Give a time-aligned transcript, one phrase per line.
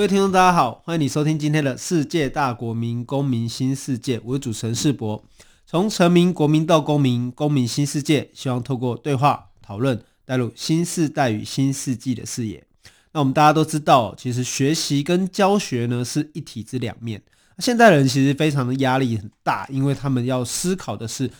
[0.00, 4.18] 各位听众，大家好，欢迎你收听今天的世界大国民公民新世界。
[4.24, 5.22] 我是主持人世博，
[5.66, 12.64] 从成民、国民到公民，公民新世界，希望透过对话讨论，带入新世代与新世纪的视野。
[13.12, 17.22] 那我们大家都知道，其实学习跟教学呢是一体之两面。
[17.58, 21.30] 现代人其实非常的压力很大，因为他们要思考的是，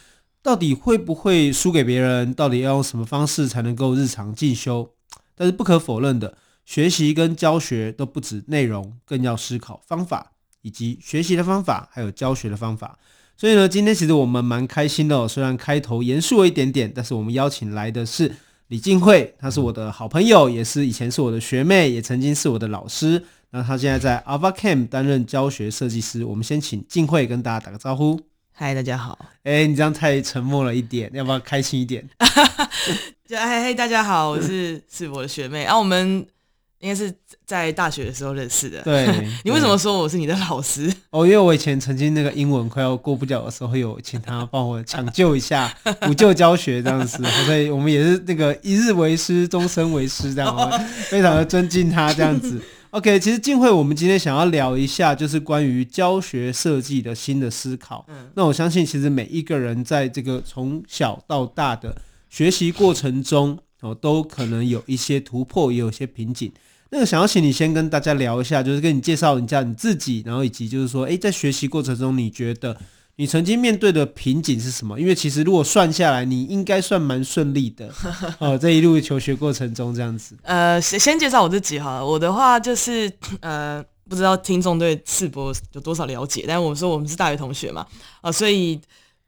[0.42, 4.91] 到底会不会输给别人，到底要用什么方式才能够日常进修。
[5.34, 6.37] 但是不可否认的。
[6.64, 10.32] 学习跟教学都不止内容，更要思考方法，
[10.62, 12.98] 以及学习的方法，还有教学的方法。
[13.36, 15.27] 所以呢，今天其实我们蛮开心的哦。
[15.27, 18.36] 虽然开头严肃了一点点，但是我们邀请来的是
[18.69, 23.24] 李静慧，她是我的好朋友，也是以前是我的学妹，也曾经是我的老师。
[23.50, 26.22] 那她现在在 Ava Camp 担任教学设计师。
[26.24, 28.20] 我们先请静慧跟大家打个招呼。
[28.52, 29.19] 嗨，大家好。
[29.45, 32.06] 哎，你这样太沉默了一点，要不要开心一点？
[33.27, 35.64] 就嗨嗨，大家好，我是是我的学妹。
[35.64, 36.27] 啊、我们。
[36.81, 37.14] 应该是
[37.47, 38.83] 在大学的时候认识的。
[38.83, 39.06] 对，
[39.45, 40.92] 你为什么说我是你的老师？
[41.11, 50.70] 哦，因为我以前曾经那个英文快要过不了的时候，有请他帮我抢救一下， 补救教学这样子，所以我们也是那个一日为师，终身为师这样，
[51.08, 52.61] 非常的尊敬他这样子。
[52.91, 58.05] OK，其实静慧，我们今天想要聊一下，就是关于教学设计的新的思考。
[58.08, 61.95] 嗯，那我相信，其实每一个人在这个从小到大的
[62.28, 66.51] 学习过程中，哦，都可能有一些突破，也有一些瓶颈。
[66.91, 72.77] 那个想要请你先跟大家聊一下，就是跟你介绍一下你自己，然后以及就是说，诶，在学习过程中，你觉得
[73.16, 74.98] 你曾经面对的瓶颈是什么？
[74.98, 77.89] 因为其实如果算下来，你应该算蛮顺利的
[78.40, 78.58] 哦。
[78.58, 80.36] 这一路求学过程中这样子。
[80.42, 88.80] 呃，先先介绍我自己哈，我的话就是呃，不知道听众对世博有多少了解，但我们说我们是大学同学嘛，啊、呃，所以。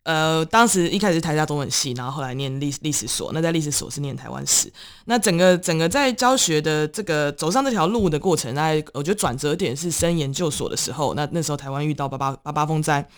[0.04, 3.30] 呃，当时一开始台大中文系，然后后来念历历史所。
[3.32, 4.68] 那在历史所是念台湾史。
[5.04, 11.14] 那整个整个在教学的这个走上这条路的过程，那我觉得转折点是升研究所的时候。
[11.14, 13.08] 那那时候台湾遇到八八八八风灾，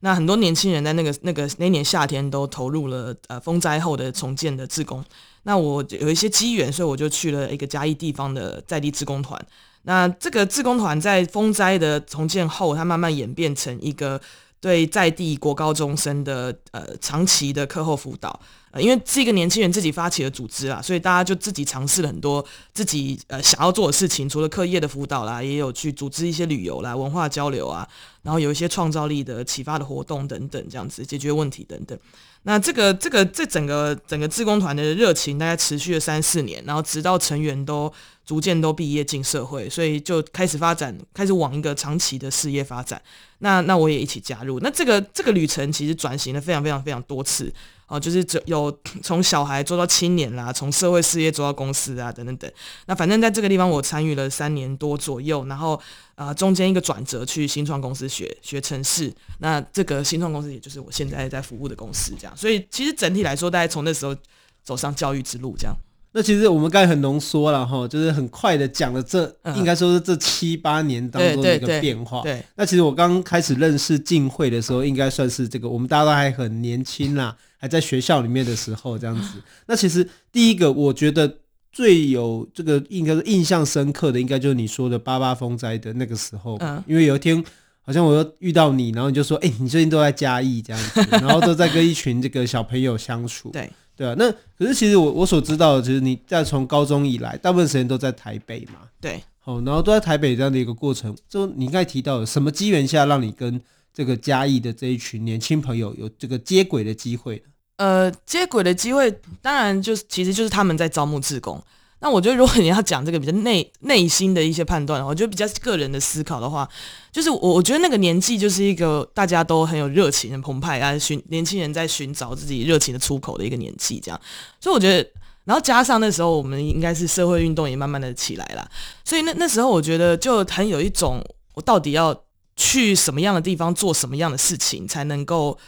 [0.00, 5.04] 那很多年轻人在那个那个那年夏天都投入了呃风灾后的重建的志工。
[5.44, 9.40] 那我有一些机缘，所以我就去了一个嘉义地方的在地志工团。
[9.84, 14.20] 那这个志工团在风灾的重建后，它慢慢演变成一个。
[14.62, 18.40] 对在地国高中生的呃长期的课后辅导，
[18.70, 22.42] 呃，因为是一个年轻人自己发起的组织啊，所以大家就自己尝试了很多
[22.72, 27.86] 自己呃想要做的事情，除了课业的辅导啦，也有去组织一些旅游啦、文化交流啊，
[28.22, 31.98] 然后有一些创造力的启发的活动等等，这样子解决问题等等。
[32.44, 37.92] 那这个这个这整个整个志工团的热情大概持续了三四年，然后直到成员都
[38.26, 43.00] 逐渐都毕业进社会，所以就开始发展，开始往一个长期的事业发展。
[43.38, 44.58] 那那我也一起加入。
[44.60, 47.52] 那这个这个旅程其实转型了非常非常非常多次
[47.92, 52.50] 哦，就是有从小孩做到青年啦，从社会事业做到公司啊等等等。
[52.86, 55.74] 那反正在这个地方我参与了三年多左右，然后
[56.14, 59.12] 啊、呃、中间一个转折去新创公司学学城市。
[59.40, 62.34] 那这个新创公司也就是我现在在服务的公司，这样。
[62.34, 64.16] 所以其实整体来说，大概从那时候
[64.64, 65.76] 走上教育之路这样。
[66.14, 72.22] 那其实我们刚才很浓缩了哈，就是很快的讲了这，嗯、应该说是这七八年当中的一个变化。
[72.54, 79.42] 那其实我刚开始认识晋慧的时候，应该算是这个我们大家都还很年轻啦，还在学校里面的时候这样子。
[79.66, 81.38] 那其实第一个我觉得
[81.72, 86.58] 最有这个应该是印象深刻的，应该就是你说的八八风灾的那个时候。
[86.60, 86.84] 嗯。
[86.86, 87.42] 因为有一天
[87.80, 93.70] 好像我又遇到你，然后你就说：“哎、欸，你最近都在嘉义这样子，然后都在跟一群这个小朋友相处。”对。
[94.02, 98.80] 对啊，那可是其实我我所知道的，其实你在从高中以来，大部分时间都在台北嘛。
[99.00, 103.60] 对，好，然后都在台北这样的一个过程，就你刚才提到的什么机缘下，让你跟
[103.94, 107.40] 这个嘉义的这一群年轻朋友有这个接轨的机会？
[107.76, 109.08] 呃，接轨的机会，
[109.40, 111.62] 当然就是其实就是他们在招募志工。
[112.00, 116.68] 那我觉得，如果你要讲这个比较内内心的一些判断的话，我觉得比较个人的思考的话，
[117.12, 124.20] 就是我我觉得那个年纪就是一个大家都很有热情、很澎湃啊，寻年轻人在寻找自己热情的出口的一个年纪，这样。
[124.58, 125.10] 所以我觉得，
[125.44, 128.66] 然后加上那时候我们应该是社会运动也慢慢的起来了，
[129.04, 131.22] 所以那那时候我觉得就很有一种，
[131.54, 132.24] 我到底要
[132.56, 135.58] 去什么样的地方做什么样的事情才能够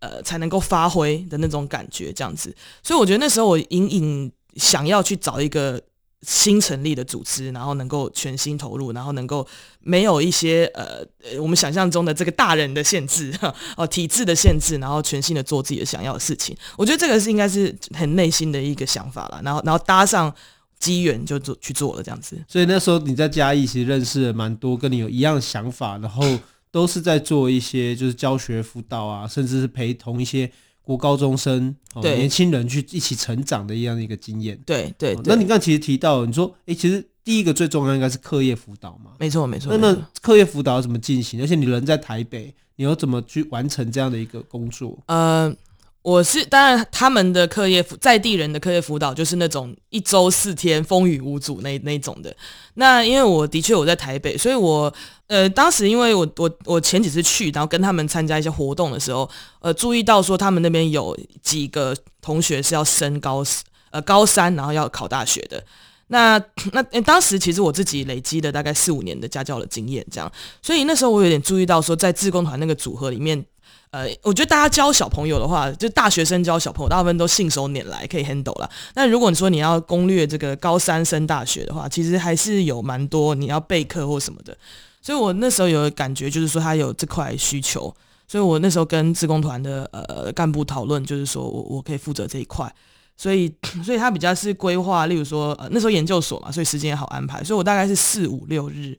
[0.00, 2.54] 呃才能够发挥的那种感觉，这样子。
[2.82, 4.32] 所以我觉得那时候我隐隐。
[4.56, 5.80] 想要去找一个
[6.22, 9.46] 新成立的组织，然后能够全心投入，然后能够
[9.80, 13.32] 没有一些呃呃我们想象中的这个大人的限制
[13.76, 16.56] 哦，体制的限制，然后全心的做自己的想要的事情。
[16.76, 20.34] 我觉得这个是应该是很内心的一个想法了，然后然后搭上
[20.80, 22.36] 机缘就做去做了这样子。
[22.48, 26.24] 所以那时候你在嘉义其实认识了蛮多跟你有一样想法，然后
[26.72, 30.50] 都是在做一些就是教学辅导啊，甚至是陪同一些。
[30.88, 34.58] 国高中生，哦、对年轻人去一起成长的一样的一个经验。
[34.64, 39.10] 对对，那你刚才其实提到，你说，哎、欸，其实第一个最重要应该是课业辅导嘛。
[39.18, 39.76] 没错没错。
[39.76, 41.42] 那那课业辅导要怎么进行？
[41.42, 44.98] 而且你人在台北，你要怎么去完成这样的一个工作？
[45.08, 45.54] 呃。
[46.02, 52.34] 我是当然，他们的课业在地人的课业辅导就是那种一周四天风雨无阻那那种的。
[52.74, 54.92] 那因为我的确我在台北，所以我
[55.26, 59.28] 呃当时因为我我我前几次去，然后跟他们参加一些活动的时候，
[59.60, 63.44] 呃注意到说他们那边有几个同学是要升高
[63.90, 65.62] 呃高三，然后要考大学的。
[66.06, 66.42] 那
[66.72, 73.44] 那当时其实我自己累积了大概四五年的家教的经验，这样，所以那时候我有点注意到说，在志工团那个组合里面。
[73.90, 78.70] 呃，我觉得大家教小朋友的话，就大学生教小朋友，大部分都信手拈来，可以 handle 了。
[78.92, 84.56] 但如果你说你要攻略这个高三升大学的话，其实还是有蛮多你要备课或什么的。
[85.00, 87.94] 所以我那时候有感觉，就是说他有这块需求，
[88.26, 92.70] 所以我那时候跟自工团的呃干部讨论，就是说我我可以负责这一块。
[93.16, 93.52] 所以，
[93.84, 97.42] 所以他比较是规划，例如说呃那时候研究所嘛，所以时间也好安排。
[97.42, 98.96] 所以我大概是四五六日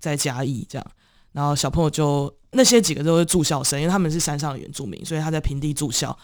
[0.00, 0.86] 在嘉义这样，
[1.32, 2.32] 然后小朋友就。
[2.54, 6.14] 那些几个都是住校生，因为他们是山上的原住民，所以他在平地住校，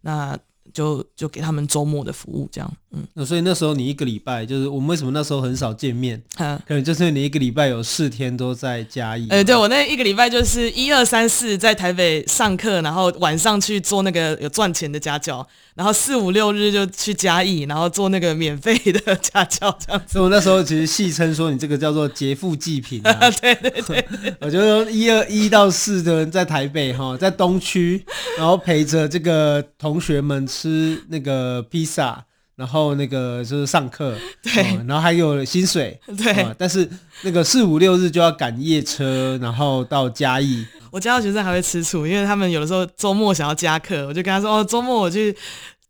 [0.00, 0.34] 那
[0.72, 3.04] 就就给他们周末的服务，这样，嗯。
[3.14, 6.22] 那所以那时候你一个礼拜，就是我们为什么那时候很少见面？
[6.36, 9.28] 可能就是你一个礼拜有四天都在嘉义。
[9.30, 15.46] 哎、欸，对我那一个礼拜就是一二三四在台北上课，然后晚上去做那个有赚钱的家教。
[15.74, 20.12] 然后四五六日就去嘉义，然后做那个免费的家教这样子。
[20.12, 23.12] 所以我那时候其实戏称说你这个叫做劫富济贫啊。
[23.42, 24.08] 对对对，
[24.40, 28.04] 我觉得一二一到四的人在台北哈，在东区，
[28.38, 32.24] 然后陪着这个同学们吃那个披萨，
[32.54, 36.46] 然后那个就是上课，对，然后还有薪水，对。
[36.56, 36.88] 但是
[37.22, 40.64] 那个四五六日就要赶夜车，然后到嘉义。
[40.92, 45.36] 我家的学生还会吃醋，因为他们有的时候周末想要加课，我就跟他说：“哦，周末我去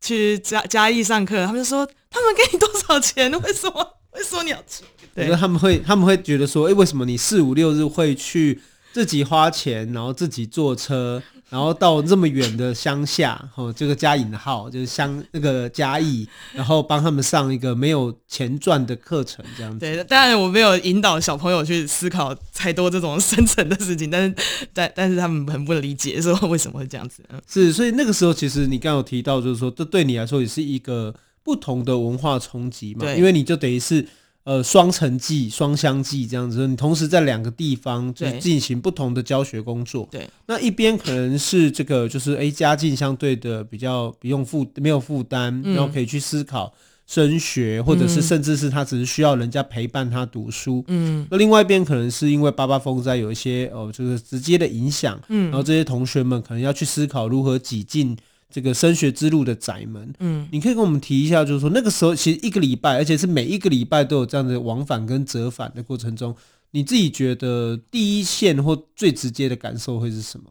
[0.00, 3.31] 去嘉嘉义上课。”他们就说：“他们给你多少钱？
[3.43, 3.87] 为什么？
[4.14, 4.82] 为什么你要去？”
[5.14, 8.62] 对，他们会他们会觉得说：“哎、欸，为什么你四五六日会去
[8.94, 19.79] 自己花钱，然后自己坐车？”然后到这么远的乡下，哦，这个加引号就是乡那个嘉义，然后帮他们上一个没有钱赚的课程，这样子。
[19.79, 24.35] 对，当然我没有引导小朋友去思考太多这种深层的事情，但是
[24.73, 27.23] 但但是他们很不理解，说为什么会这样子。
[27.47, 31.14] 是，所以那个时候其实你刚有提到，就是说这对你来说也是一个
[31.44, 34.06] 不同的文化冲击嘛，因为你就等于是。
[34.44, 40.06] 呃，双城记、双乡记这样子，你同时在两个地方就进行不同的教学工作。
[40.11, 46.70] 对，那一边可能是这个，就是哎，家境相对的比较不用负没有负担，嗯，然后可以去思考
[47.06, 50.85] 升学，或者是甚至是他只是需要人家陪伴他读书。
[50.88, 55.19] 嗯，那另外一边可能是因为八八风灾有一些哦，就是直接的影响。
[55.29, 58.14] 嗯，然后这些同学们可能要去思考如何挤进。
[58.55, 66.33] 这个升学之路的窄门，嗯，你可以跟我们提一下，就是说那个时候其实一个礼拜，而且是每一个礼拜都有这样的往返跟折返的过程中，
[66.71, 70.45] 你自己觉得第一线或最直接的感受会是什么？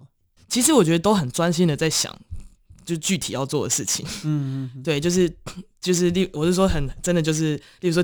[0.50, 2.14] 其实我觉得都很专心的在想，
[2.84, 5.34] 就具体要做的事情，嗯嗯，对，就是
[5.80, 8.04] 就是例，我是说很真的就是，例如说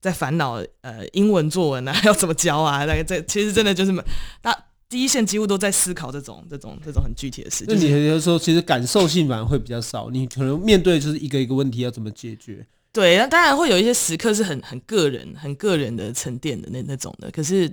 [0.00, 3.94] 在烦恼呃英文作文啊 要怎么教啊，那个这其实真的就是
[4.42, 4.64] 大。
[4.88, 7.74] 第一线几乎都在思考这种、这种、这种很具体的事情。
[7.74, 12.64] 那你有时候其实感受性反而会比较少，你可能面对就是一个一个问题要怎么解决。
[12.92, 17.64] 对，那当然会有一些时刻是很很个人、很个人的沉淀的那那种的，可是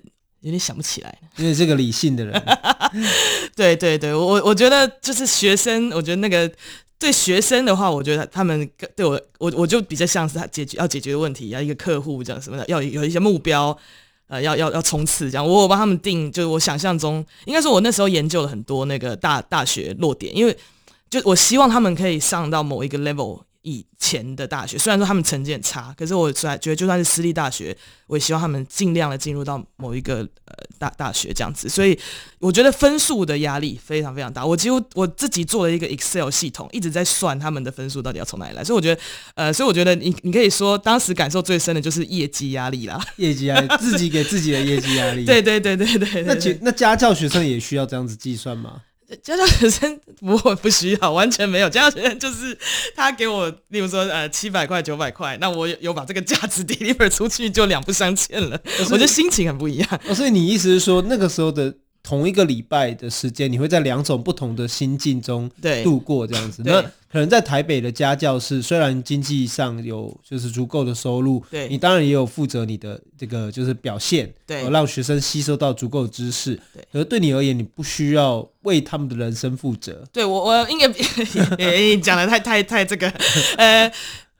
[0.41, 1.17] 有点想不起来。
[1.37, 2.43] 因为是个理性的人。
[3.55, 6.51] 对对对，我我觉得就是学生，我觉得那个
[6.97, 13.77] 对学生的话，我觉得他们对我我我就比较像是他解决要解决的问题，要一个客户这样什么的，要有一些目标。
[14.33, 20.57] 呃，要要要冲刺这样，我有帮他们定，就是我想象中，应该说我那时候研究了很多那个大大学落点，因为
[21.07, 23.41] 就我希望他们可以上到某一个 level。
[23.63, 27.75] 以前的大学，虽然说他们成绩很差，可是我觉得就算是私立大学，
[28.07, 31.67] 我也希望他们尽量的进入到某一个呃大大学这样子。
[31.67, 31.97] 所以
[32.39, 34.45] 我觉得分数的压力非常非常大。
[34.45, 38.63] 我几乎我自己做了一个 Excel 系统，一直在算他们的分数到底要从哪里来。
[38.63, 39.01] 所以我觉得，
[39.35, 45.23] 呃，所以我觉得你你可以说，当时感受最深的就是业绩压力啦，业绩压力， 自己给自己的业绩压力。
[45.23, 46.23] 对对对对对，对。
[46.23, 48.81] 那那家教学生也需要这样子计算吗？
[49.21, 51.69] 家教学生不会不需要，完全没有。
[51.69, 52.57] 家教学生就是
[52.95, 58.59] 他给我，例如说呃七百块九百块，那我有把这个价值 deliver 出去，就两不相欠了。
[58.79, 59.99] 我觉得心情很不一样。
[60.07, 61.73] 哦，所以你意思是说那个时候的？
[62.03, 65.49] 同一个礼拜的时间，你会在两种不同的心境中
[65.85, 66.61] 度过这样子。
[66.65, 76.59] 那可能在台北的家教是，虽然经济上有就是足够的收入，对你当然也有负责你的这个就是表现，对，让学生吸收到足够的知识。
[76.73, 80.03] 对，可是对你而言，你不需要为他们的人生负责。
[80.11, 80.87] 对我，我应该
[82.03, 83.07] 讲的太太太这个，
[83.55, 83.89] 呃，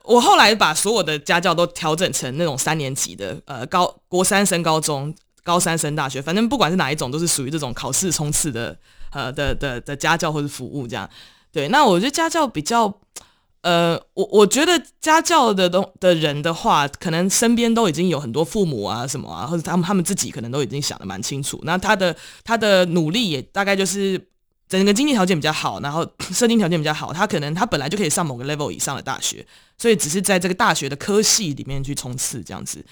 [0.03, 5.15] 我后来把所有的家教都调整成那种三年级的，呃，高国三升高中。
[5.43, 8.77] 高三升大学，反正不管是哪一种，都是属于这种考试冲刺的，
[9.11, 11.09] 呃的的的家教或者服务这样。
[11.51, 13.01] 对，那我觉得家教比较，
[13.61, 21.59] 呃，我我觉得家教的东的人的话，可能身边都已经有很多父母啊什么啊，或者他们他们自己可能都已经想得蛮清楚。
[21.63, 24.19] 那他的他的努力也大概就是
[24.67, 29.45] 整个经济条件比较好，然后设定条件比较好，他可能他本来就可以上某个 level 以上的大学，
[29.77, 32.83] 所以只是在这个大学的科系里面去冲刺这样子。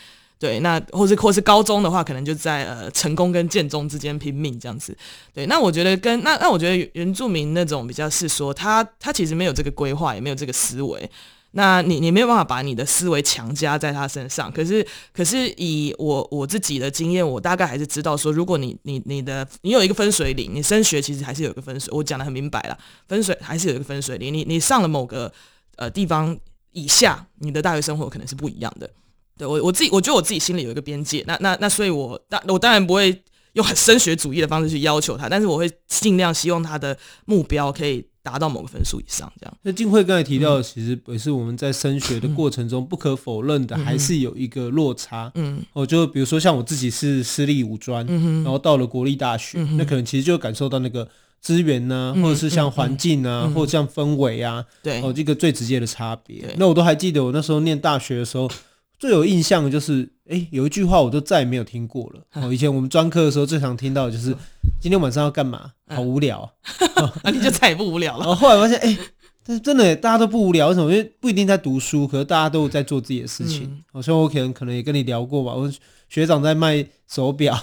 [0.42, 4.98] 对，那或是或是高中的话，可能就在呃成功跟建中之间拼命这样子。
[5.36, 11.08] 对，那我觉得跟那那我觉得原住民那种比较是说，他他其实没有这个规划，也没有这个思维。
[11.52, 14.52] 那你你没有办法把你的思维强加在他身上。
[14.52, 14.84] 可是
[15.14, 21.94] 可是以我我自己的经验，我大概还是知道说，如果你你你的你有一个分水岭，你升学其实还是有一个分水。
[21.96, 22.76] 我讲得很明白了，
[23.08, 24.34] 分水还是有一个分水岭。
[24.34, 25.32] 你你上了某个
[25.76, 26.36] 呃地方
[26.72, 28.90] 以下，你的大学生活可能是不一样的。
[29.38, 33.22] 对我我自己，我觉得我自己心里有一个边界，那那那，所以我当我当然不会
[33.54, 39.58] 用很升学主义的方式去要求他，但是我会尽量希望他的目标可以达到某个分数以上，这样。
[39.64, 45.32] 那静慧刚才提到的，其实也是我们在升学的过程中不可否认的，还是有一个落差。
[45.36, 51.08] 嗯，哦，就比如说像我自己是私立五专，然后到了国立大学，那可能其实就感受到那个
[51.42, 56.56] 资源呢，或者是像环境啊，或者像氛围啊，对，哦，这个最直接的差别。
[56.58, 58.50] 那我都还记得我那时候念大学的时候。
[59.02, 62.22] 最有印象的就是，哎、欸，有一句话我都再也没有听过了。
[62.40, 64.32] 哦，以前我们专科的时候最常听到的就是，
[64.80, 65.72] 今天晚上要干嘛？
[65.88, 66.42] 好无聊，
[67.24, 68.24] 啊，你就再也不无聊了。
[68.24, 68.98] 然 后后来发现，哎、欸，
[69.44, 70.92] 但是真的大家都不无聊，为什么？
[70.92, 73.84] 因为不一定在读书，可是大家都在做自己的事情。
[73.92, 75.68] 好像、嗯、我可能可能也跟你聊过吧，我
[76.08, 77.60] 学长在卖手表，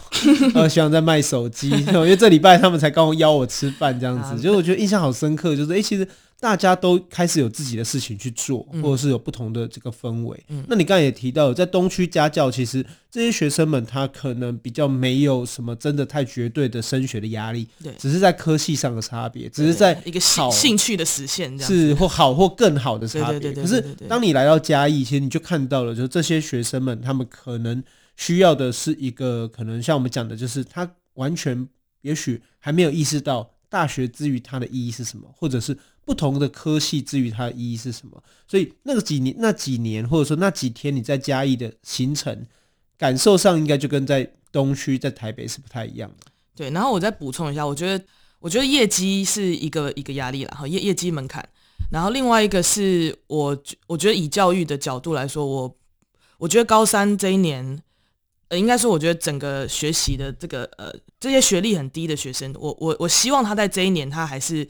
[0.54, 6.08] 呃，学长在卖手机，因为这礼拜他们才刚邀我吃饭，这样子，就是我觉得印象好深刻，就是哎、欸，其实。
[6.40, 10.44] 大家都开始有自己的事情去做，或者是有不同的这个氛围。
[10.48, 23.52] 嗯、那你刚才也提到，在东区家教，其实这些学生们他可能比较没有什么真的太绝对的升学的压力，对，只是在科系上的差别，只是在一个兴兴趣的实现，是或好或更好的差别。
[23.52, 27.82] 可是当你来到嘉义，其实你就看到了，就是这些学生们他们可能
[28.16, 31.66] 需要的是一个，可能像我们讲的，就是他完全
[32.02, 35.76] 也许还没有意识到大学之于他的意义是什么，或者是。
[36.08, 38.22] 不同的科系至于它的意义是什么？
[38.46, 42.46] 所以那个几年、那几年，或者说那几天你在嘉义的行程
[42.96, 46.32] 感受上，应该就跟在东区、在台北是不太一样的。
[46.56, 48.02] 对，然后我再补充一下，我觉得，
[48.40, 51.46] 我觉得业绩是一个一个压力了，哈，业业绩门槛。
[51.90, 55.76] 然后另外一个是我，我觉得以教育的角度来说，我
[56.38, 57.82] 我觉得高三这一年，
[58.48, 64.66] 呃，应该说我觉得整个学习的这个呃这些学历很低的学生，我我我希望他在这一年他还是。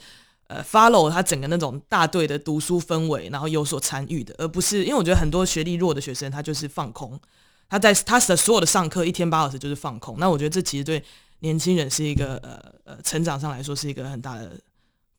[0.49, 7.21] 呃，follow 他整个那种大队的读书氛围，然后有所参与的，而不是因为我觉得很多学历弱的学生，他就是放空，
[7.69, 10.17] 他在他的所有的上课一天八小时就是放空。
[10.19, 11.05] 那我觉得这其实对
[11.40, 14.59] 年轻人是一个呃呃成长上来说是一个很大的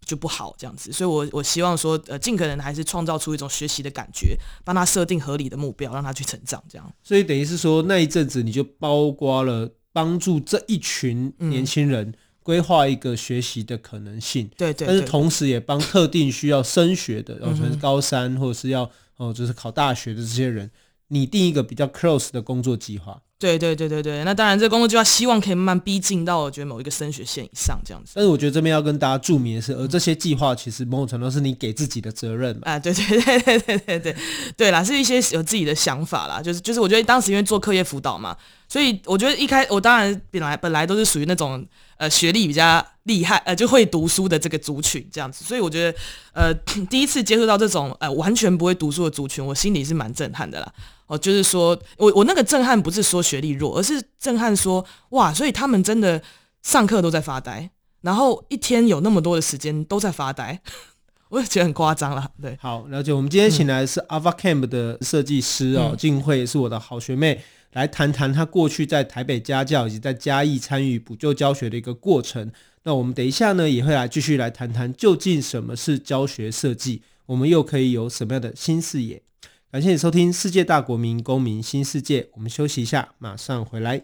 [0.04, 0.92] 就不好这样子。
[0.92, 6.94] 所以我我希望说，呃，尽可能还是创造出一种学习的感觉，帮他设定合理的目标，让他去成长这样。
[7.04, 12.16] 所以等于是说那一阵子你就包括了帮助这一群年轻人。
[12.50, 20.72] 嗯规划一个学习的可能性，对对，但是同时也帮特定需要升学的，然后是高三或者是要哦，就是考大学的这些人，
[21.10, 23.22] 拟定一个比较 close 的工作计划。
[23.39, 28.12] 对对对对对，那当然，这个工作计划希望可以慢慢逼近到我觉得某一个升学线以上这样子。
[28.13, 32.63] 但是我觉得这边要跟大家注明的是，而这些计划其实某种程度是你给自己的责任嘛。
[32.65, 34.15] 啊，对对对对对对对，
[34.58, 38.36] 对啦，是一些有自己的想法啦，就是就是我觉得当时因为做课业辅导嘛，
[38.67, 41.65] 所以我觉得一开我当然本来本来都是属于那种
[41.96, 45.98] 呃学历比较厉害呃就会读书的这个族群这样子，所以我觉得
[46.34, 46.53] 呃
[46.91, 50.74] 第一次接触到这种呃完全不会读书的族群，我心里是蛮震撼的啦。
[51.10, 56.22] 哦，就是说我我那个震撼不是说学历弱，而是震撼说哇，所以他们真的
[56.62, 60.62] 上课都在发呆，然后一天有那么多的时间都在发呆。
[61.30, 62.32] 我也觉得很夸张了。
[62.42, 63.12] 对，好，了解。
[63.12, 67.42] 我们今天请来的是 Ava Camp 的设计师哦，静、嗯、慧是我的好学妹，
[67.74, 72.51] 来谈谈她过去在台北家教以及在嘉义参与补救教学的一个过程。
[72.84, 79.22] 那我们等一下呢，也会来继续来谈谈究竟什么是教学设计，我们又可以有什么样的新视野？
[79.72, 84.02] 感谢你收听《世界大国民公民新世界》，我们休息一下，马上回来。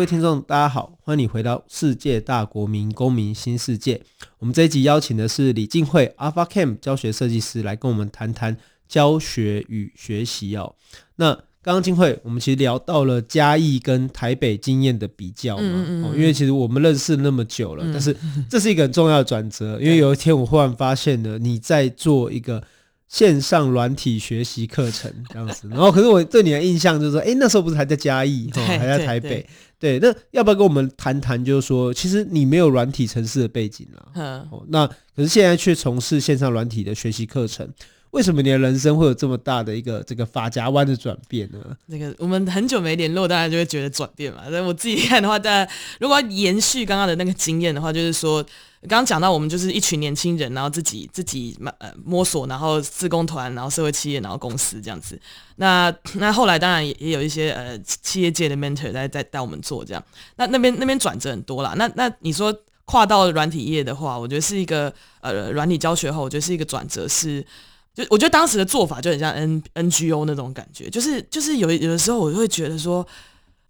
[0.00, 4.00] 位听众，大家好，欢迎你回到世界大国民公民新世界。
[4.38, 8.56] 我们这一集邀请的是李静慧 Ava Camp 教学设计师来跟我们谈谈
[8.88, 10.74] 教学与学习哦。
[11.16, 18.16] 那刚刚静慧，我们其实聊到了嘉义跟台北经验的比较嘛，嗯嗯嗯，因为其实我们认识那么久了，嗯、但是
[18.48, 22.62] 这是一个很重要的转折， 因为有一天我忽然发现了你在做一个。
[23.10, 29.44] 线上软体学习课程这样子，然后可是我对你的印象就是说，哎、欸，那时候不是还在嘉义，哦， 还在台北，
[29.80, 31.42] 对，那要不要跟我们谈谈？
[31.42, 37.68] 就是说，其实你没有软体城市的背景啦，嗯，哦，那可是现在却从事线上软体的学习课程。
[38.10, 41.58] 为什么你的人生会有这么大的一个这个发夹弯的转变呢？
[41.86, 44.42] 那个我们很久没联络，大家就会觉得转变嘛。
[44.50, 48.42] 但我自己看的话，大家如果要延续刚刚的那个经验的话，就是说
[48.82, 55.16] 刚刚讲到我们就是一群年轻人，然后自己自己摸呃摸索，然后自工团，然后社会企业，然后公司这样子。
[55.56, 60.02] 那那后来当然也也有一些呃企业界的 mentor 在在带我们做这样。
[60.34, 61.74] 那那边那边转折很多啦。
[61.76, 62.52] 那那你说
[62.86, 67.46] 跨到软体业的话，我觉得是一个呃软体教学后，我觉得是一个转折是。
[67.92, 73.04] 就我觉得当时的做法就很像 N NGO 那种感觉，就是就是有有的时候我就会觉得说，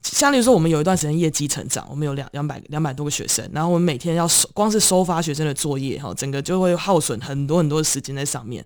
[0.03, 8.63] 相当于说我们有一段时间业绩成长，我们有两两百两百多个学生，然后我们每天要收光是收发学生的作业哈，整个就会耗损很多很多时间在上面。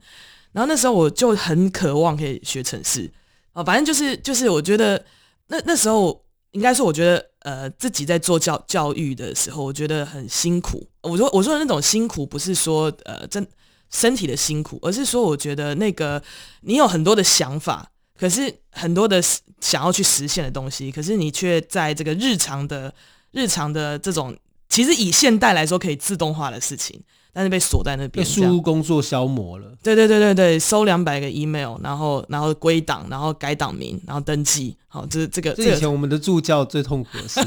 [0.50, 3.08] 然后那时候我就很渴望可以学程式
[3.52, 5.04] 啊，反正就是就是我觉得
[5.46, 6.20] 那那时候
[6.50, 10.84] 应该说我觉得呃自己在做教教育的时候，我觉得很辛苦。
[11.02, 13.46] 我说我说的那种辛苦不是说呃真。
[13.94, 16.20] 身体的辛苦，而是说，我觉得那个
[16.62, 19.22] 你有很多的想法，可是很多的
[19.60, 22.92] 想要去实现的东西，可是你却在这个日常的、
[23.30, 24.36] 日常的这种，
[24.68, 27.00] 其实以现代来说可以自动化的事情，
[27.32, 29.72] 但是被锁在那边，被输入工作消磨了。
[29.80, 37.40] 对对对对对，收两百个 email，然后然后归档，然后改档名，然后登记，好，这这个这以前我们的助教最痛苦的事，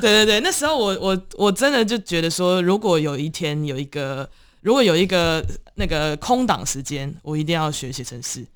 [0.00, 4.28] 对对对，那时候我我我真的就觉得说，如果有一天有一个。
[4.68, 5.42] 如果有一个
[5.76, 8.46] 那个空档时间，我一定要学写程式，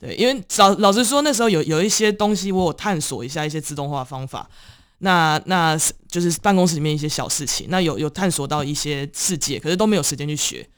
[0.00, 4.50] 对，因为老老实说，那时候有有一些东西，我有探索一下一些自动化方法，
[4.98, 5.78] 那那
[6.08, 10.68] 就是办公室里面一些小事情，那有有探索到一些世界，可是都没有时间去学，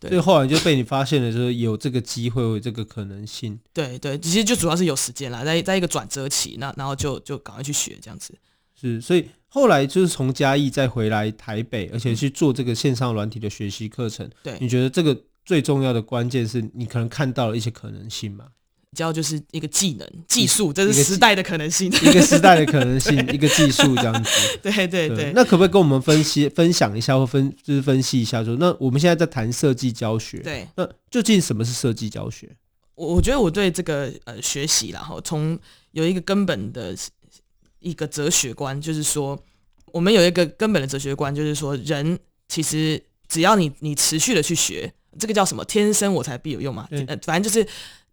[0.00, 8.34] 对，所以后来就被你发现了，就是有这个机会，有这个可能性，对对，其实就主要是有时间啦，在在一个转折期，那然后就就赶快去学这样子，
[8.80, 9.28] 是，所以。
[9.48, 14.28] 后来就是从嘉义再回来台北，而且去做这个线上软体的学习课程。
[14.42, 18.48] 对，你觉得这个最重要的关键是你可能看到了一些可能性吗？
[18.94, 24.30] 教就是一个技能、技术，这是时代的可能性，一个时代的可能性，一个技术这样子。
[24.62, 25.32] 对对对，对。
[25.34, 32.54] 那可不可以跟我们分析、分享一下，或分就是分析一下说，说那我们现在在谈设计教学，对，那究竟什么是设计教学？
[32.94, 35.58] 我我觉得我对这个呃学习，然后从
[35.92, 36.94] 有一个根本的。
[37.86, 39.38] 一个哲学观，就是说，
[39.92, 42.18] 我们有一个根本的哲学观，就是说，人
[42.48, 45.64] 其实只要你你持续的去学，这个叫什么？
[45.64, 46.88] 天生我才必有用嘛。
[46.90, 47.64] 呃，反正就是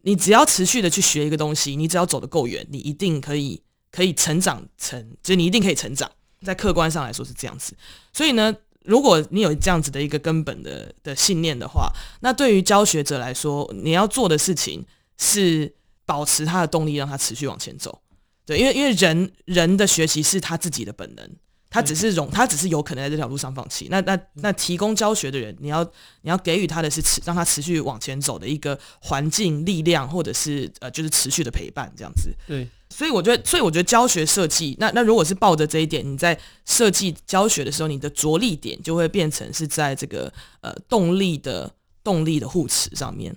[0.04, 3.60] 你只要持续的去学一个东西，你只要走得够远，你一定可以
[3.92, 6.10] 可以成长成，就是你一定可以成长。
[6.44, 7.76] 在客观上来说是这样子。
[8.14, 8.56] 所以呢，
[8.86, 14.86] 如果你有这样子的一个根本的的信念的话，那对于教学者来说，你要做的事情
[15.18, 15.74] 是
[16.06, 18.03] 保持他的动力，让他持续往前走。
[18.46, 21.30] 对，因为因为人人的学习是他自己的本能，
[21.70, 23.88] 他只是容，他只是有可能在这条路上放弃。
[23.90, 25.84] 那那那提供教学的人，你要
[26.22, 32.36] 你要给予他的是持让他持续往前走的一个环境、力量，或者是呃，就是持续的陪伴这样子。
[32.46, 43.34] 对，所以我觉得，所以我觉得教学设计，那那如果是抱着这一点，你在设计教学的时候，你的着力点就会变成是在这个呃动力的动力的护持上面。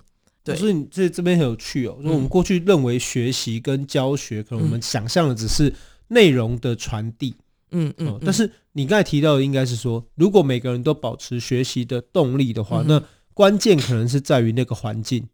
[0.55, 1.97] 所以你这这边很有趣哦。
[2.01, 5.73] 说我们过去认为学习跟教学，可能我们想象的只是
[6.07, 7.35] 内容的传递，
[7.71, 8.19] 嗯嗯，嗯。
[8.23, 15.27] 但是你刚才提到的应该是说，如果每个人都保持学习的动力的话，嗯、那关键可能是在于那个环境，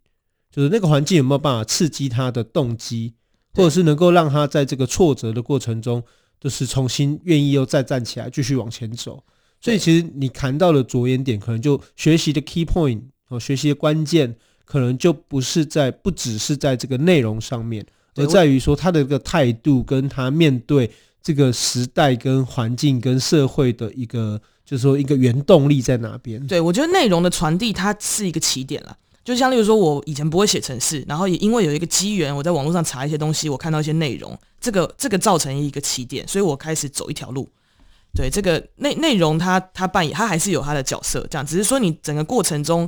[0.52, 3.14] 就是那个环境有没有办法刺激他的动机，
[3.54, 6.04] 或者是能够让他在这个挫折的过程中，
[6.40, 9.24] 就是重新愿意又再站起来继续往前走。
[9.62, 20.90] 所以其实你谈到的着眼点，可能就学习的 key point 哦，学习的关键可能就不是在，不只是在这个内容上面，而在于说他的一个态度，跟他面对
[21.22, 26.46] 这个时代、跟环境、跟社会的一个，就是说一个原动力在哪边。
[26.48, 37.50] 对，我觉得内容的传递它是一个起点了，就像例如说我以前不会写程式，然后也因为有一个机缘，我在网络上查一些东西，我看到一些内容，这个这个造成一个起点，所以我开始走一条路。
[38.16, 42.88] 对这个内内容他，他他扮演它还是有它的角色，这样只是说你整个过程中，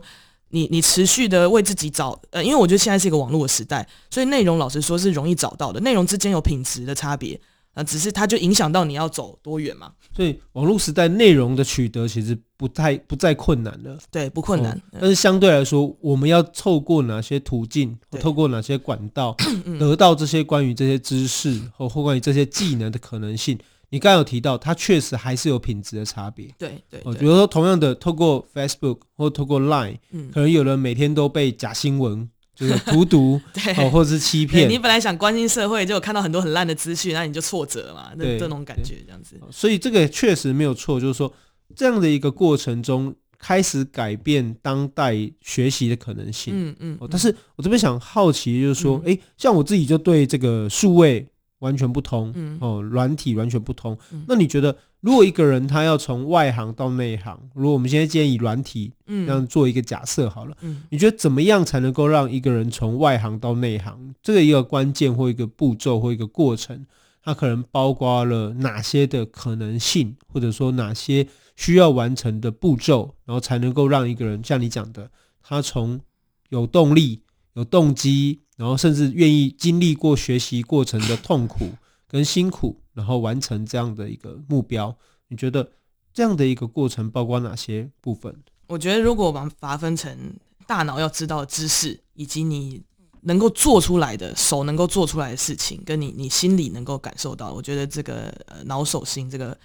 [0.49, 7.39] 你你持续的为自己找，呃，因为我觉得现在是一个网络的时代，所以内容老实说是容易找到的，内容之间有品质的差别，
[7.73, 9.91] 呃，只是它就影响到你要走多远嘛。
[10.15, 14.71] 所以网络时代内容的取得其实不太不再困难了，对，不困难。
[14.93, 19.35] 哦，但是相对来说，我们要透过哪些途径，透过哪些管道，
[19.77, 23.59] 得到这些关于这些知识或或关于这些技能的可能性。
[23.89, 26.47] 你刚刚有提到，它确实还是有品质的差别。
[26.57, 34.69] 对对，哦，比如说同样的，透过 Facebook 或透过 Line，嗯，可能有人每天都被假新闻就是荼毒， 对，哦，或者是欺骗。
[34.69, 39.39] 你本来想关心社会，结果看到很多很烂的资讯，那你就挫折了嘛，那这种感觉这样子。
[39.51, 41.31] 所以这个确实没有错，就是说
[41.75, 46.53] 这样的一个过程中，开始改变当代学习的可能性。
[46.55, 46.97] 嗯嗯。
[46.99, 51.27] 哦，但是我这边想好奇，就是说，哎，像我自己就对这个数位。
[51.59, 53.97] 完全不同，嗯、哦，软体完全不同。
[54.11, 64.13] 嗯、那你觉得，如果一个人他要从外行到内行，如果我们现在建议软体这样做一个假设好了，嗯、你觉得怎么样才能够让一个人从外行到内行？
[64.21, 66.85] 这个一个关键或一个步骤或一个过程，
[67.23, 75.09] 它可能包括了哪些的可能性，或者说哪些需要完成的步骤，然后才能够让一个人像你讲的，
[75.41, 76.01] 他从
[76.49, 77.21] 有动力、
[77.53, 78.41] 有动机。
[78.55, 81.69] 然后甚至愿意经历过学习过程的痛苦
[82.07, 84.95] 跟辛苦，然后完成这样的一个目标。
[85.27, 85.69] 你觉得
[86.13, 88.35] 这样的一个过程包括哪些部分？
[88.67, 92.81] 我觉得如果把它分成大脑要知道的知识，以及你
[93.21, 99.57] 能够做出来的手能够做出来的事情，跟你你心里能够感受到，我觉得这个呃脑手心这个。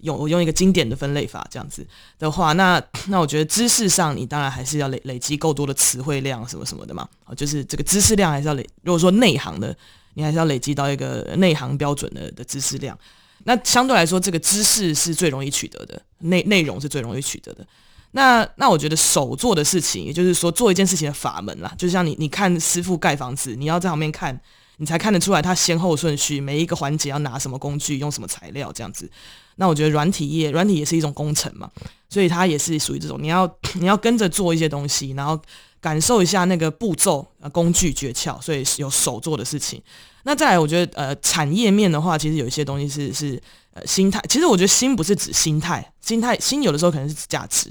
[0.00, 1.86] 用我用一个经典的分类法这样子
[2.18, 8.66] 的话，那 那我觉得知识上你当然还是要累累积够多的词汇量什么什么的嘛，啊，就是这个知识量还是要累。
[8.82, 9.76] 如果说内行的，
[10.14, 12.96] 你还是要累积到一个内行标准的的知识量。
[13.44, 17.66] 那相对来说，这个知识是最容易取得的，内内容是最容易取得的。
[18.12, 24.40] 那那我觉得手做的事情，也就是说做一件事情的法门啦，就像你你看师傅盖房子，你要在旁边看。
[24.78, 29.08] 你才看得出来它先后顺序，每一个环节要拿什么工具，用什么材料这样子。
[29.56, 31.70] 那我觉得软体业，软体也是一种工程嘛，
[32.08, 35.40] 所以它也是属于这种，你要你要跟着做一些东西，然后
[35.80, 39.82] 感受一下那个步骤、工具诀窍，所以有手做的事情。
[40.22, 44.22] 那再来，我觉得呃产业面的话，其实有一些东西是是呃心态。
[44.28, 47.68] 其实我觉得心不是指心态，心态心有的时候可能是指价值。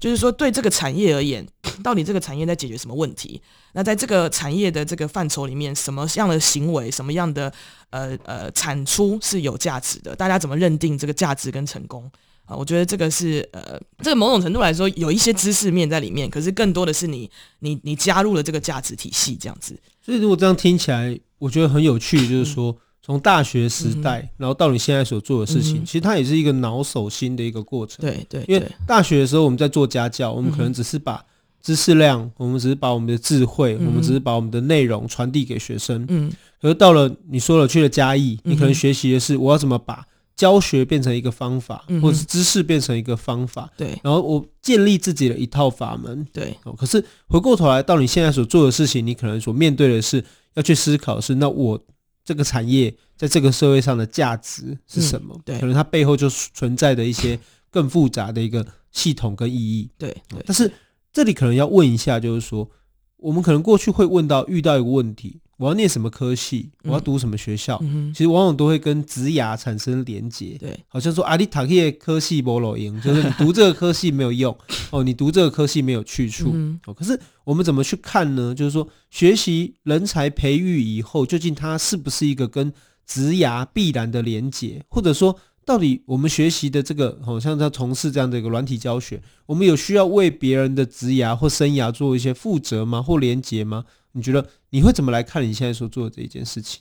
[0.00, 1.46] 就是说，对这个产业而言，
[1.84, 3.40] 到底这个产业在解决什么问题？
[3.74, 7.52] 那在这个产业的这个范畴里面，什么样的行为，什么样的
[7.90, 10.16] 呃呃产出是有价值的？
[10.16, 12.10] 大家怎么认定这个价值跟成功
[12.46, 12.56] 啊？
[12.56, 19.78] 我觉得这个是呃，这个某种程度来说有一些知识面在里面，可是更多的是你你你加入了这个价值体系这样子。
[20.02, 22.74] 所以如果这样听起来，我觉得很有趣，就是说。
[23.10, 27.98] 从大学时代，然后到你现在所做的事情，其实它也是一个脑手心的一个过程。
[28.00, 31.20] 对对，因为大学的时候我们在做家教，我们可能只是把
[31.60, 36.06] 知识量，我们只是把我们的智慧，我们只是把我们的内容传递给学生。
[36.08, 36.30] 嗯。
[36.62, 43.68] 可是到了你说了去了嘉义，你可能学习的是我要怎么把教学变成一个方法，或者是知识变成一个方法。
[43.76, 43.98] 对。
[44.04, 46.24] 然后我建立自己的一套法门。
[46.32, 46.56] 对。
[46.78, 51.82] 可是回过头来到你现在所做的事情，你可能所面对的是要去思考是那我。
[52.24, 55.34] 这个产业在这个社会上的价值是什么？
[55.34, 57.38] 嗯、对，可能它背后就存在的一些
[57.70, 59.88] 更复杂的一个系统跟意义。
[59.98, 60.70] 对，对，但是
[61.12, 62.68] 这里可能要问一下，就是说，
[63.16, 65.40] 我们可能过去会问到遇到一个问题。
[65.60, 66.70] 我要念什么科系？
[66.84, 67.78] 我要读什么学校？
[67.82, 70.56] 嗯、其实往往都会跟职涯产生连结。
[70.58, 74.56] 对，好像说阿里塔克科系没路用， 就是你读这个科系没有用
[74.90, 76.52] 哦，你读这个科系没有去处。
[76.54, 78.54] 嗯、哦，可是我们怎么去看呢？
[78.54, 82.72] 就是说，学习人才培育以后，究竟它是不是一个跟
[83.06, 84.82] 职涯必然的连结？
[84.88, 93.02] 或者说，到底我们学习的这个，好像在从事这样的一个软体教学，我们有需要为别人的职涯或生涯做一些负责吗？
[93.02, 93.84] 或连结吗？
[94.12, 96.80] 你觉得你会怎么来看你现在所做的这一件事情？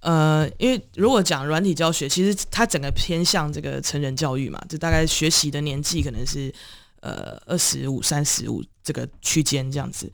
[0.00, 6.52] 呃，因为如果讲软体教学，其实它整个偏向这个成人教育嘛，就大概学习的年纪可能是
[7.00, 10.10] 呃二十五、三十五这个区间这样子。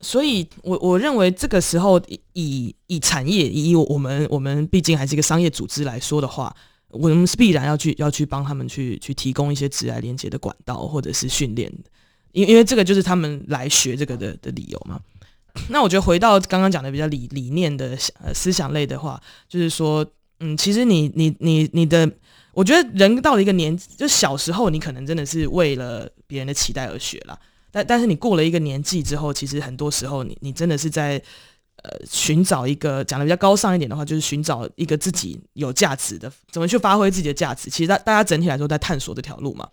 [0.00, 2.00] 所以我我认为这个时候
[2.32, 6.54] 以以产业以我们我们毕竟还是一个商业组织来说的话，
[6.88, 11.70] 我们是必然要去要去帮他们去去提供一些职涯连接的管道或者是训练，
[12.32, 15.00] 因因为这个就是他们来学这个的的理由嘛。
[15.68, 20.04] 那我觉得回到刚刚讲的比较理理念的呃思想类的话，就是说，
[20.40, 22.10] 嗯，其实你你你你的，
[22.52, 27.38] 我觉得人到了一个年纪，就小时候你可能真的是为了别人的期待而学啦，
[27.70, 31.22] 但但是你过了一个年纪之后，其实很多时候你你真的是在
[31.82, 37.68] 呃寻找一个讲的比较高尚一点的话，就是寻找一个自己有价值的，怎么去发挥自己的价值。
[37.68, 39.68] 其实大大家整体来说在探索这条路嘛，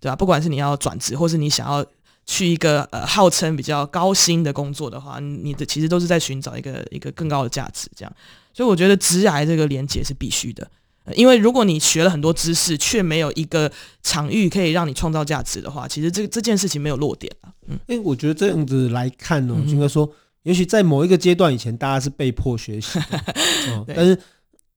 [0.00, 0.16] 对吧？
[0.16, 1.84] 不管是你要转职，或是你想要。
[2.24, 8.12] 去一个呃号称比较高薪的工作的话，你的其实都是在寻找一个一个更高的价值，这样。
[8.54, 10.70] 所以我觉得职涯这个连接是必须的，
[11.16, 13.70] 因为如果你学了很多知识，却没有一个
[14.02, 17.50] 场域可以让你创造价值的话，其实这这件事情没有落点啊。
[17.66, 20.10] 嗯，哎，我觉得这样子来看呢，应该说，
[20.42, 22.98] 也许在某一个阶段以前，大家是被迫学习，
[23.72, 24.16] 哦，但是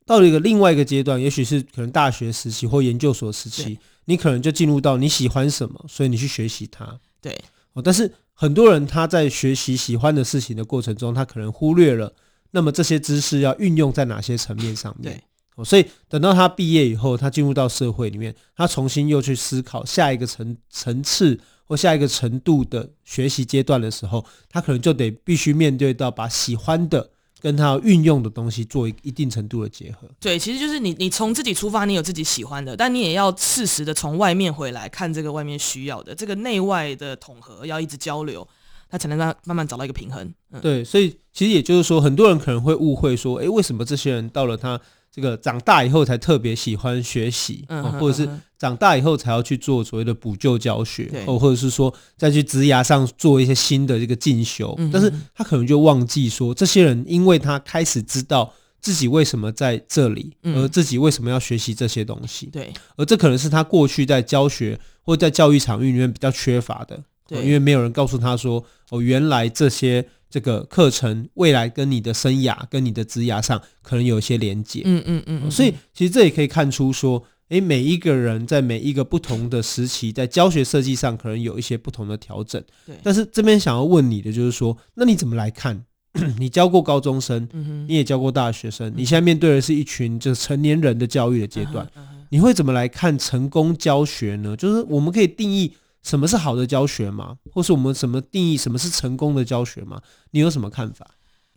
[0.05, 6.97] 到了一个另外一个阶段，也许是可能大学时期或研究所时期，你可能就进入到你喜欢什么，所以你去学习它。
[7.25, 7.35] 对，
[7.73, 12.13] 哦，但是很多人他在学习喜欢的事情的过程中，他可能忽略了，
[12.51, 15.11] 那么这些知识要运用在哪些层面上面？
[15.11, 15.23] 对，
[15.55, 27.09] 哦，所以等到他毕业以后，他进入到社会里面，他重新又去思考下一个层层次或下一个程度的学习阶段的时候，他可能就得必须面对到把喜欢的。
[27.45, 38.47] 跟他运用的东西做一一定程度的结合，对，其实就是你你从自己出发，你有自己喜欢的，但你也要适时的从外面回来看这个外面需要的，这个内外的统合要一直交流，
[38.89, 40.33] 他才能让慢慢找到一个平衡。
[40.53, 44.81] 嗯、对，所以其实也就是说，很多人可能会误会说，诶，为什么这些人到了他。
[45.15, 70.05] 这个长大以后才特别喜欢学习，嗯、或者是长大以后才要去做所谓的补救教学，哦，或者是说再去职涯上做一些新的这个进修，但是他可能就忘记说，这些人因为他开始知道自己为什么在这里，而自己为什么要学习这些东西，对，而这可能是他过去在教学或者在教育场域里面比较缺乏的，对，因为没有人告诉他说，哦，原来这些。
[70.35, 82.61] 这个课程未来跟你的生涯、跟你的职涯上可能有一些连接，嗯嗯嗯，所以其实这也可以看出说，诶，每一个人在每一个不同的时期，在教学设计上可能有一些不同的调整。
[82.85, 85.85] 对，但是这边想要问你的就是说，那你怎么来看？
[86.37, 87.47] 你教过高中生，
[87.87, 91.89] 你也教过大学生，你现在面对的是一群就是成年人的教育的阶段，
[92.29, 94.53] 你会怎么来看成功教学呢？
[94.57, 95.71] 就是我们可以定义。
[96.05, 97.35] 什么是好的教学吗？
[97.51, 99.99] 或是我们什么定义什么是成功的教学吗？
[100.29, 101.09] 你有什么看法？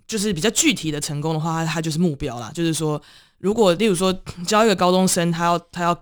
[0.06, 2.50] 就是比较具体的成功的话，它就是目标啦。
[2.54, 3.00] 就是说，
[3.36, 4.10] 如果例如说
[4.46, 5.94] 教一个高中生，他要他要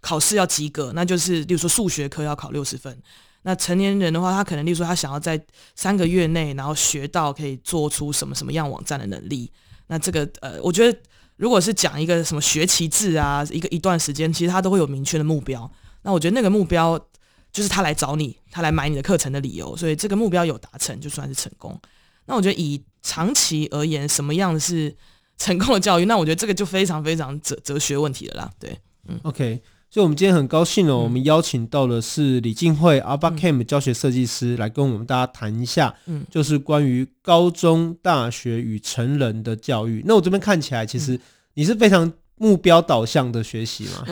[0.00, 2.96] 考试要及格，那就是例如说数学科要考六十分。
[3.42, 9.50] 那成年人的话，他可能例如说他想要在三个月内，然后学到可以做出什么什么样网站的能力。
[9.88, 10.96] 那这个呃，我觉得
[11.36, 15.68] 如果是讲一个什么学期制啊，一个一段时间，其实他都会有明确的目标。
[16.02, 17.07] 那我觉得那个目标。
[17.52, 21.80] 就是他来找你，他来买你的课程的理由，所以这个目标有达成，就算是成功。
[22.26, 24.94] 那我觉得以长期而言，什么样是
[25.38, 26.04] 成功的教育？
[26.04, 28.50] 那我觉得这个就非常非常哲哲学问题了啦。
[28.60, 29.62] 对，嗯，OK。
[29.90, 40.04] 所以，我们今天很高兴哦，我们邀请到的是李静慧 AlbaCamp 教学设计师来跟我们大家谈一下，嗯，就是关于高中、大学与成人的教育。
[40.06, 41.18] 那我这边看起来，其实
[41.54, 44.06] 你是非常目标导向的学习吗？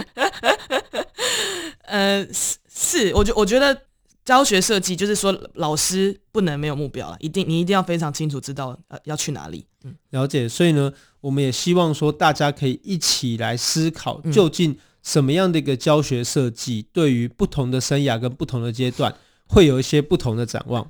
[1.85, 2.27] 呃。
[2.79, 3.83] 是，我觉我觉得
[4.23, 9.65] 教学设计就是说，老师不能没有目标了，一定你一定要非常清楚知道呃要去哪里。
[9.85, 10.47] 嗯，了解。
[10.47, 19.15] 所以呢，我们也希望说大家可以一起来思考，究竟什么样的一个教学设计对于不同的生涯跟不同的阶段
[19.47, 20.87] 会有一些不同的展望。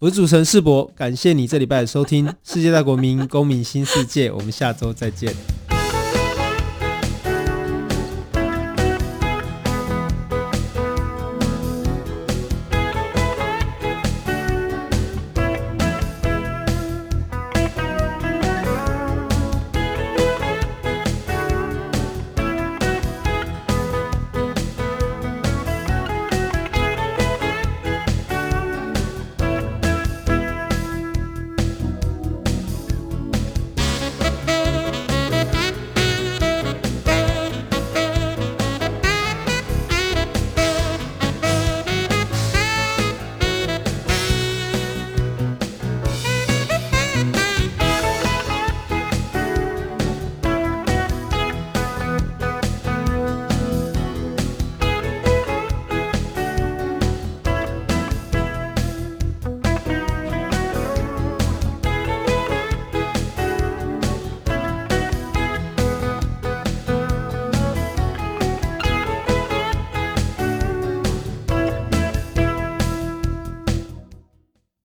[0.00, 5.32] 我是主持人世博，感谢你这礼拜的收听《世界大国民公民新世界》，我们下周再见。